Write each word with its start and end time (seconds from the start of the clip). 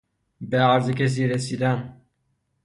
بعرض 0.41 0.91
کسی 0.91 1.27
رسیدن 1.27 2.01